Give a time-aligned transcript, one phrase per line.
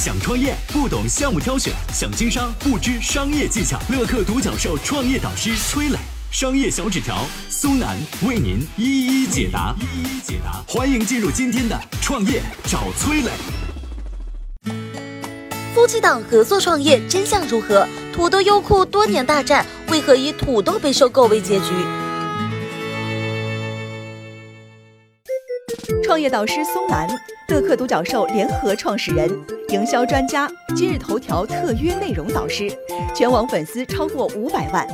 [0.00, 3.78] 想创业不懂项目挑选，想经商不知商业技巧。
[3.90, 5.98] 乐客独角兽创业导师崔磊，
[6.30, 9.74] 商业小纸条苏南为您一一解答。
[9.78, 13.30] 一一解答，欢迎进入今天的创业找崔磊。
[15.74, 17.86] 夫妻档合作创业真相如何？
[18.14, 21.66] 土豆优酷多年大战为何以土豆被收购为结局？
[26.10, 27.08] 创业导师松南，
[27.46, 29.30] 乐客独角兽联合创始人，
[29.68, 32.68] 营销专家，今日头条特约内容导师，
[33.14, 34.84] 全网粉丝超过五百万。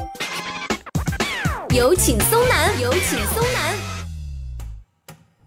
[1.70, 3.85] 有请松南，有请松南。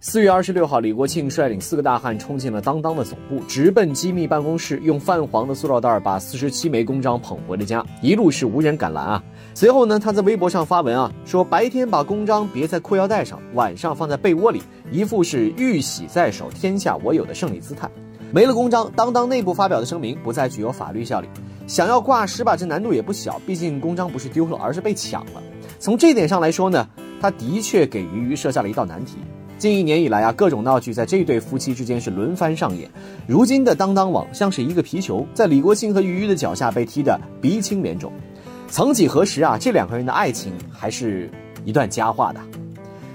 [0.10, 9.24] 四月二十六号，李国庆率领四个大汉冲进了当当的总部，直奔机密办公室，用泛黄的塑料袋把四十七枚公章捧回了家，一路是无人敢拦啊。
[9.54, 17.88] 随后呢，他在微博上发文啊，说白天把公章别在裤腰带上，晚上放在被窝里，一副是玉玺在手，天下我有的胜利姿态。
[18.32, 21.28] 没了公章，当当内部发表的声明不再具有法律效力。
[21.68, 25.44] 想要挂失吧，这难度也不小，毕竟公章不是丢了，而是被抢了。
[25.78, 26.88] 从这点上来说呢，
[27.22, 29.20] 他的确给鱼鱼设下了一道难题。
[29.60, 32.90] 近一年以来啊，各种闹剧在这对夫妻之间是轮番上演。
[33.28, 38.14] 如今的当当网像是一个皮球，在李国庆和俞渝的脚下被踢得鼻青脸肿。
[38.70, 41.30] 曾几何时啊，这两个人的爱情还是
[41.66, 42.40] 一段佳话的。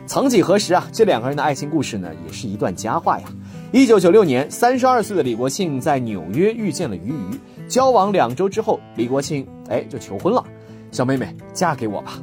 [0.07, 3.25] 曾几何时啊，这两个人的爱情故事呢，也是一段佳话呀。
[3.73, 10.45] 一九九六年，三十二岁的李国庆在纽约遇见了俞渝，交往两周之后，李国庆哎就求婚了，
[10.93, 12.21] 小妹妹嫁给我吧。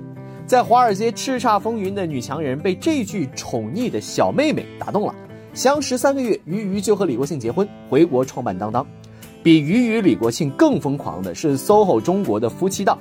[0.52, 5.16] 在华尔街叱咤风云的女强人被这句宠溺的小妹妹打动了，
[5.54, 8.86] 相识三个月，鱼鱼就和李国庆结婚，回国创办当当。
[9.42, 13.00] 比鱼鱼李国庆更疯狂的是 SOHO 中国的夫妻档。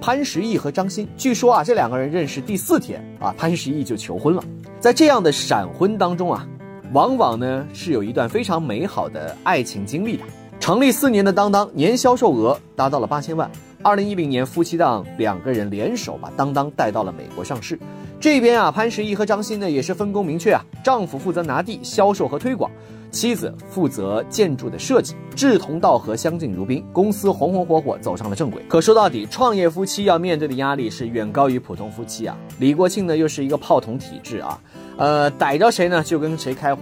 [0.00, 4.40] 潘石屹和张欣，据说啊，这两个人认识第四天啊，潘石屹就求婚了。
[4.78, 6.46] 在这样的闪婚当中啊，
[6.92, 10.22] 往往呢是有一段非常美好的爱情经历的。
[10.60, 13.50] 成立四年的当当，年销售额达到了八千万。
[13.86, 17.78] 二零一零年，夫妻档两个人联手把当当带到了美国上市。
[18.18, 22.68] 这边啊，潘石屹和张欣呢也是分工明确啊，丈夫负责拿地、销售和推广。
[23.12, 28.60] 妻子负责建筑的设计，志同道合，相敬如宾，公司红红火火走上了正轨。
[28.68, 32.36] 可说到底，创业夫妻要面对的压力是远高于普通夫妻啊。
[32.58, 34.60] 李国庆呢又是一个炮筒体质啊，
[34.96, 36.80] 呃，逮着谁呢就跟谁开火，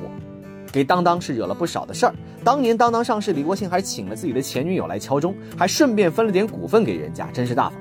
[0.73, 2.15] 给当当是惹了不少的事儿。
[2.45, 7.79] 当年当当上市，李国庆还请了自己的前女友来敲钟，还顺便分了点股份给人家，真是大方。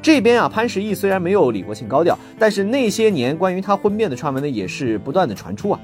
[0.00, 5.78] 这边啊，潘石屹虽然没有李国庆高调，但是那些年关于他婚变的传闻呢也是不断的传出啊。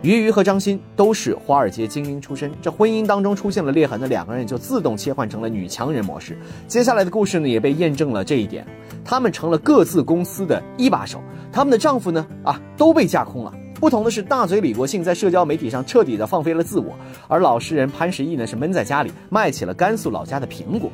[0.00, 6.38] 鱼鱼和张欣都是华尔街精英出身，这婚姻当中出现了裂痕的两个人就自动切换成了女强人模式。
[6.66, 8.66] 接下来的故事呢，也被验证了这一点，
[9.04, 11.20] 他们成了各自公司的一把手，
[11.52, 13.52] 他们的丈夫呢，啊，都被架空了。
[13.80, 16.96] 不同的是，大嘴李国庆在社交媒体上彻底的放飞了自我，
[17.28, 20.90] 而老实人潘石屹呢，是闷在家里卖起了甘肃老家的苹果。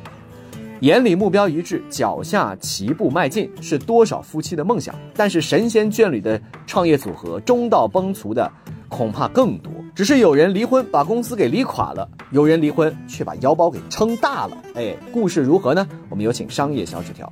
[0.81, 4.95] 眼里目标一致，脚下齐步迈进，是多少夫妻的梦想。
[5.15, 8.51] 但是神仙眷侣的创业组合，中道崩殂的。
[8.89, 14.57] 恐怕更多，只是有人离婚把公司给离垮了，有人离婚却把腰包给撑大了。
[14.75, 15.87] 哎，故事如何呢？
[16.09, 17.31] 我们有请商业小纸条。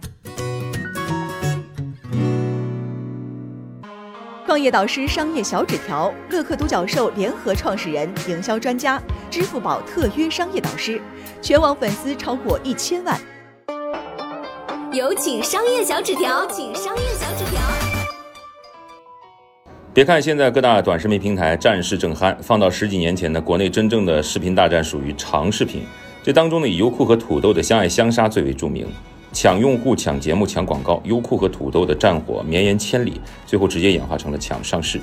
[4.49, 8.99] 创业导师商业小纸条，乐客独角兽联合创始人，营销专家，
[9.29, 10.99] 支付宝特约商业导师，
[11.39, 13.15] 全网粉丝超过一千万。
[14.91, 17.61] 有请商业小纸条，请商业小纸条。
[19.93, 25.83] 别看现在各大短视频平台战事正酣，放到十几年前呢，国内真正的视频大战属于长视频。
[26.23, 28.87] 这当中呢，以优酷和土豆的相爱相杀最为著名，
[29.31, 34.99] 抢用户、抢节目、抢广告，优酷和土豆的战火绵延千里，最后直接演化成了抢上市。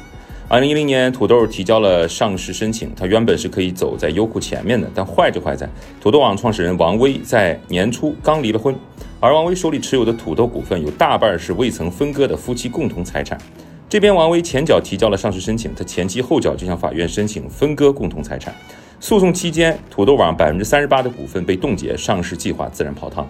[0.48, 5.68] 二零一零年，土豆提交了上市申请，它原本是可以走在优酷前面的，但坏就坏在
[6.00, 8.72] 土豆网创始人王威在年初刚离了婚，
[9.18, 13.36] 而王威手里持有的土豆股份有大半是未曾分割的夫妻共同财产。
[13.88, 18.54] 这边王威前脚提交了上市申请，他前妻后脚就向法院申请分割共同财产。
[19.00, 23.28] 诉讼期间，土豆网百分之三十八的股份被冻结，上市计划自然泡汤。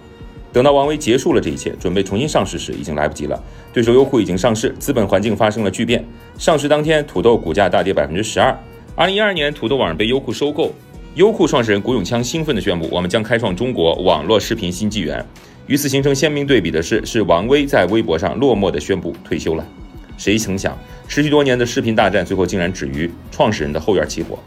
[0.57, 3.39] 等到王威结束了这一切，准备重新上市时，已经来不及了。
[3.75, 6.03] 对手优酷已经上市，资本环境发生了巨变。
[6.39, 8.59] 上市当天，土豆股价大跌百分之十二。
[8.95, 10.73] 二零一二年，土豆网被优酷收购，
[11.15, 15.23] 优酷创始人古永锵兴奋地宣布：“我们将开创中国网络视频新纪元。”
[15.69, 19.67] 与此形成鲜明对比的是，是王威在微博上落寞地宣布退休了。
[20.17, 20.75] 谁曾想，
[21.07, 24.39] 持续多年的视频大战，最后竟然止于创始人的后院起火。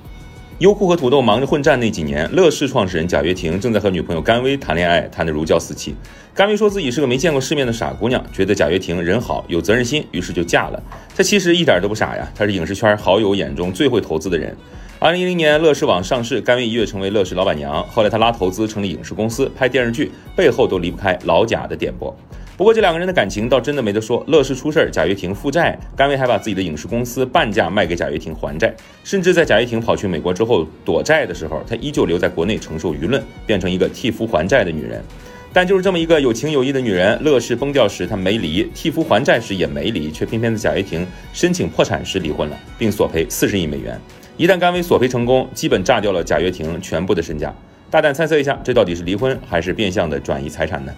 [0.59, 5.95] 优酷和土豆忙着混战那几年，乐视创始人贾跃亭正在和女朋友甘薇谈恋爱，谈得如胶似漆。
[6.33, 10.83] 甘薇说自己是个没见过世面的傻姑娘，觉得贾跃亭人好有责任心，于是就嫁了。
[11.15, 14.53] 她其实一点都不傻呀，她是影视圈好友眼中最会投资的人。
[14.99, 17.81] 二零一零年，乐视网上市，甘薇一跃成为乐视老板娘。
[17.87, 22.13] 后来她拉投资成立影视公司，拍电视剧，背后都离不开老贾的点拨。
[22.59, 35.01] 不过这两个人的感情倒真的没得说，乐视出事儿，贾跃亭负债，甘薇还把自己的影视公司半价卖给贾跃亭还债，甚至在贾跃亭跑去美国之后躲债的时候，她依旧留在国内承受舆论，变成一个替夫还债的女人。
[35.53, 43.97] 但就是这么一个有情有义的女人，乐视崩掉时她没离，替夫还债时也没离，却偏偏在贾跃亭申请破产时离婚了，并索赔四十亿美元。
[44.35, 47.55] 一旦甘薇索赔成功，基本炸掉了贾跃亭全部的身家。
[47.89, 50.91] 大胆猜测一下，这到底是离婚还是变相的转移财产呢？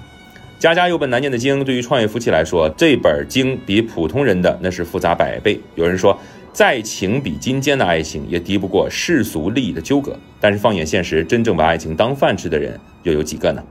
[0.62, 5.60] 家家有本难念的经，对于创业夫妻来说，这本经比普通人的那是复杂百倍。
[5.74, 6.16] 有人说，
[6.54, 10.16] 再情比金坚的爱情也敌不过世俗利益的纠葛。
[10.40, 13.63] 但是放眼现实，真正把爱情当饭吃的人又有几个呢？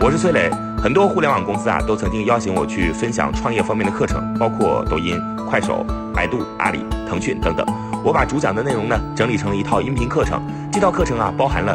[0.00, 5.16] 我是崔磊，很多互联网公司啊都曾经邀请我去分享创业方面的课程，包括抖音、
[5.48, 7.64] 快手、百度、阿里、腾讯等等。
[8.04, 10.42] 我把主讲的内容呢整理成了一套音频课程，
[10.72, 11.74] 这套课程啊包含了